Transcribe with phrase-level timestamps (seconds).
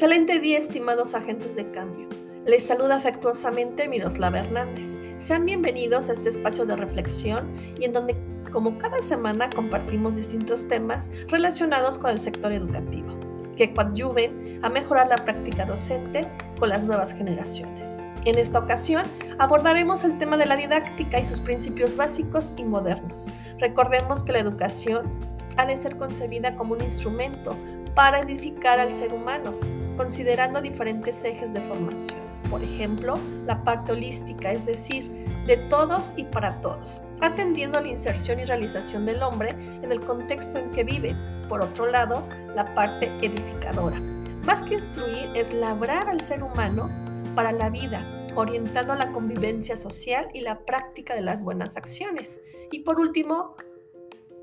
[0.00, 2.08] Excelente día, estimados agentes de cambio.
[2.46, 4.96] Les saluda afectuosamente Miroslava Hernández.
[5.18, 8.16] Sean bienvenidos a este espacio de reflexión y en donde,
[8.50, 13.14] como cada semana, compartimos distintos temas relacionados con el sector educativo,
[13.58, 16.26] que coadyuven a mejorar la práctica docente
[16.58, 17.98] con las nuevas generaciones.
[18.24, 19.04] En esta ocasión
[19.38, 23.26] abordaremos el tema de la didáctica y sus principios básicos y modernos.
[23.58, 25.12] Recordemos que la educación
[25.58, 27.54] ha de ser concebida como un instrumento
[27.94, 29.52] para edificar al ser humano,
[30.00, 32.18] considerando diferentes ejes de formación.
[32.48, 35.10] Por ejemplo, la parte holística, es decir,
[35.46, 40.00] de todos y para todos, atendiendo a la inserción y realización del hombre en el
[40.00, 41.14] contexto en que vive.
[41.50, 44.00] Por otro lado, la parte edificadora.
[44.42, 46.88] Más que instruir, es labrar al ser humano
[47.34, 48.02] para la vida,
[48.36, 52.40] orientando la convivencia social y la práctica de las buenas acciones.
[52.72, 53.54] Y por último,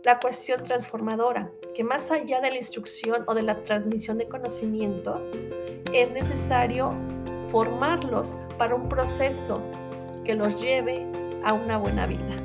[0.08, 5.22] la cuestión transformadora, que más allá de la instrucción o de la transmisión de conocimiento,
[5.92, 6.94] es necesario
[7.52, 9.62] formarlos para un proceso
[10.24, 11.06] que los lleve
[11.44, 12.38] a una buena vida.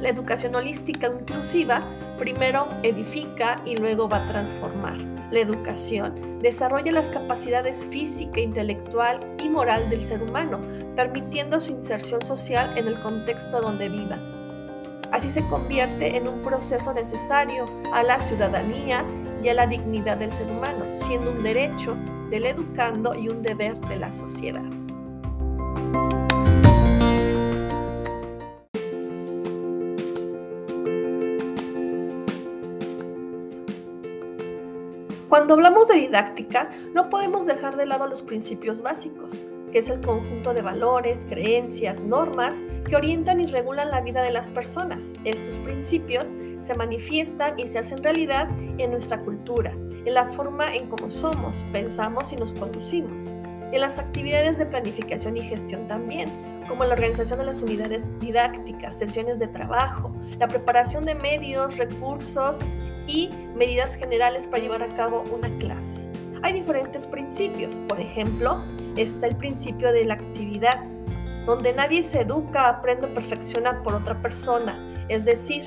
[0.00, 1.84] La educación holística inclusiva
[2.20, 4.98] primero edifica y luego va a transformar.
[5.32, 10.60] La educación desarrolla las capacidades física, intelectual y moral del ser humano,
[10.94, 14.29] permitiendo su inserción social en el contexto donde viva
[15.20, 19.04] Así se convierte en un proceso necesario a la ciudadanía
[19.44, 21.94] y a la dignidad del ser humano, siendo un derecho
[22.30, 24.64] del educando y un deber de la sociedad.
[35.28, 40.00] Cuando hablamos de didáctica, no podemos dejar de lado los principios básicos, que es el
[40.00, 45.14] conjunto de valores, creencias, normas que orientan y regulan la vida de las personas.
[45.24, 48.48] Estos principios se manifiestan y se hacen realidad
[48.78, 53.32] en nuestra cultura, en la forma en cómo somos, pensamos y nos conducimos,
[53.72, 56.30] en las actividades de planificación y gestión también,
[56.68, 62.60] como la organización de las unidades didácticas, sesiones de trabajo, la preparación de medios, recursos
[63.06, 66.09] y medidas generales para llevar a cabo una clase.
[66.42, 68.64] Hay diferentes principios, por ejemplo,
[68.96, 70.84] está el principio de la actividad,
[71.44, 74.78] donde nadie se educa, aprende o perfecciona por otra persona.
[75.08, 75.64] Es decir,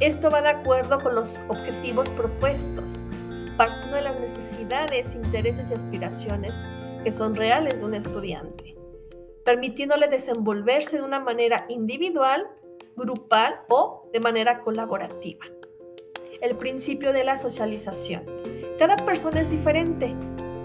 [0.00, 3.06] esto va de acuerdo con los objetivos propuestos,
[3.58, 6.58] partiendo de las necesidades, intereses y aspiraciones
[7.04, 8.76] que son reales de un estudiante,
[9.44, 12.48] permitiéndole desenvolverse de una manera individual,
[12.96, 15.44] grupal o de manera colaborativa.
[16.40, 18.37] El principio de la socialización.
[18.78, 20.14] Cada persona es diferente,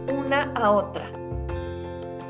[0.07, 1.09] una a otra,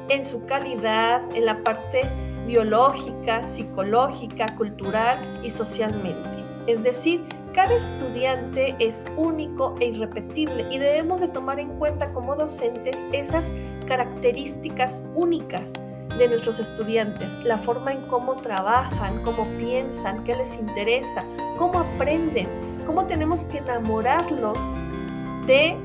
[0.07, 2.09] en su calidad, en la parte
[2.47, 6.29] biológica, psicológica, cultural y socialmente.
[6.67, 12.37] Es decir, cada estudiante es único e irrepetible y debemos de tomar en cuenta como
[12.37, 13.51] docentes esas
[13.85, 15.73] características únicas
[16.17, 21.25] de nuestros estudiantes, la forma en cómo trabajan, cómo piensan, qué les interesa,
[21.57, 22.47] cómo aprenden,
[22.85, 24.57] cómo tenemos que enamorarlos
[25.45, 25.77] de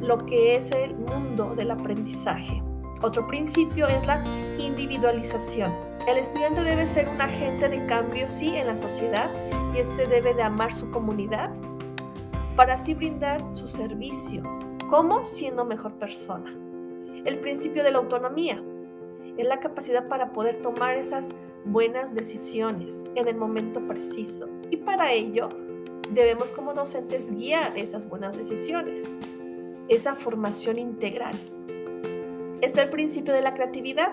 [0.00, 2.62] lo que es el mundo del aprendizaje.
[3.02, 4.24] Otro principio es la
[4.58, 5.72] individualización.
[6.08, 9.30] El estudiante debe ser un agente de cambio, sí, en la sociedad
[9.74, 11.50] y este debe de amar su comunidad
[12.56, 14.42] para así brindar su servicio.
[14.88, 16.54] como Siendo mejor persona.
[17.24, 18.62] El principio de la autonomía
[19.38, 25.12] es la capacidad para poder tomar esas buenas decisiones en el momento preciso y para
[25.12, 25.48] ello
[26.10, 29.16] debemos como docentes guiar esas buenas decisiones
[29.88, 31.38] esa formación integral.
[32.60, 34.12] Está el principio de la creatividad,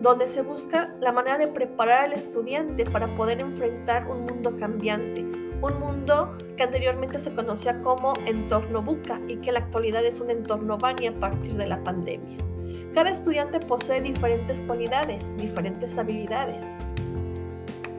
[0.00, 5.22] donde se busca la manera de preparar al estudiante para poder enfrentar un mundo cambiante,
[5.60, 10.20] un mundo que anteriormente se conocía como entorno buca y que en la actualidad es
[10.20, 12.38] un entorno bani a partir de la pandemia.
[12.94, 16.64] Cada estudiante posee diferentes cualidades, diferentes habilidades.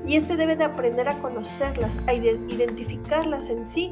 [0.06, 3.90] Y este debe de aprender a conocerlas, a identificarlas en sí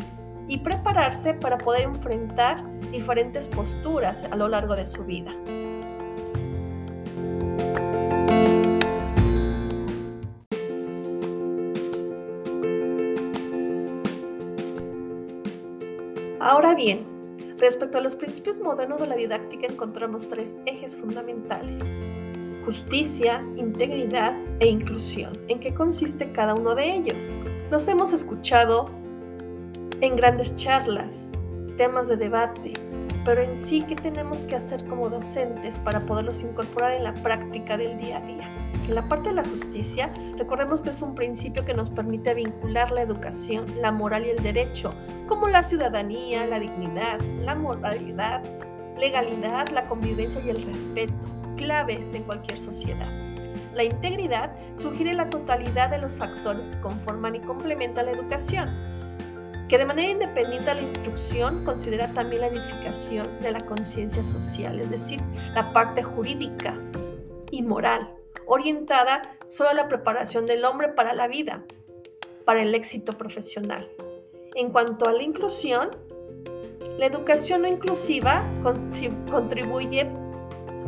[0.48, 5.34] y prepararse para poder enfrentar diferentes posturas a lo largo de su vida.
[16.42, 17.06] Ahora bien,
[17.58, 21.84] respecto a los principios modernos de la didáctica encontramos tres ejes fundamentales.
[22.66, 25.38] Justicia, integridad e inclusión.
[25.48, 27.40] ¿En qué consiste cada uno de ellos?
[27.72, 28.86] Los hemos escuchado
[30.02, 31.28] en grandes charlas,
[31.78, 32.74] temas de debate,
[33.26, 37.76] pero en sí, ¿qué tenemos que hacer como docentes para poderlos incorporar en la práctica
[37.76, 38.50] del día a día?
[38.88, 42.92] En la parte de la justicia, recordemos que es un principio que nos permite vincular
[42.92, 44.94] la educación, la moral y el derecho,
[45.28, 48.44] como la ciudadanía, la dignidad, la moralidad,
[48.96, 51.14] legalidad, la convivencia y el respeto,
[51.58, 53.31] claves en cualquier sociedad.
[53.74, 58.70] La integridad sugiere la totalidad de los factores que conforman y complementan la educación,
[59.70, 64.80] que de manera independiente a la instrucción considera también la edificación de la conciencia social,
[64.82, 65.22] es decir,
[65.54, 66.78] la parte jurídica
[67.52, 68.14] y moral,
[68.46, 71.64] orientada solo a la preparación del hombre para la vida,
[72.44, 73.90] para el éxito profesional.
[74.56, 75.92] En cuanto a la inclusión,
[76.98, 78.44] la educación no inclusiva
[79.30, 80.10] contribuye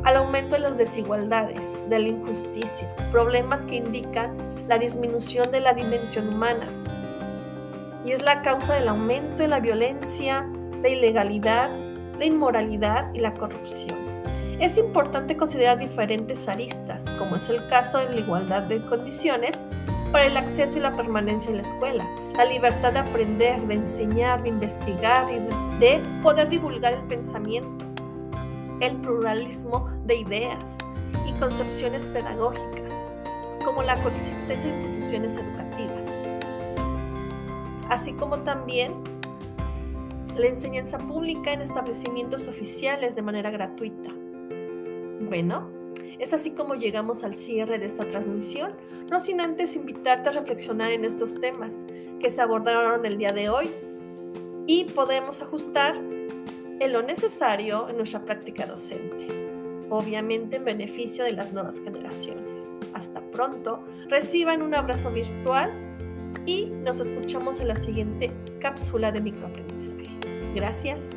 [0.03, 4.35] al aumento de las desigualdades, de la injusticia, problemas que indican
[4.67, 6.67] la disminución de la dimensión humana.
[8.05, 10.45] Y es la causa del aumento de la violencia,
[10.81, 11.69] la ilegalidad,
[12.17, 13.97] la inmoralidad y la corrupción.
[14.59, 19.65] Es importante considerar diferentes aristas, como es el caso de la igualdad de condiciones
[20.11, 22.07] para el acceso y la permanencia en la escuela,
[22.37, 25.39] la libertad de aprender, de enseñar, de investigar y
[25.79, 27.83] de poder divulgar el pensamiento,
[28.79, 30.77] el pluralismo de ideas
[31.27, 33.07] y concepciones pedagógicas,
[33.63, 36.07] como la coexistencia de instituciones educativas,
[37.89, 38.93] así como también
[40.35, 44.09] la enseñanza pública en establecimientos oficiales de manera gratuita.
[45.29, 45.69] Bueno,
[46.19, 48.73] es así como llegamos al cierre de esta transmisión,
[49.09, 51.85] no sin antes invitarte a reflexionar en estos temas
[52.19, 53.69] que se abordaron el día de hoy
[54.65, 55.95] y podemos ajustar
[56.79, 59.27] en lo necesario en nuestra práctica docente,
[59.89, 62.71] obviamente en beneficio de las nuevas generaciones.
[62.93, 65.71] Hasta pronto, reciban un abrazo virtual
[66.45, 70.09] y nos escuchamos en la siguiente cápsula de microaprendizaje.
[70.55, 71.09] Gracias.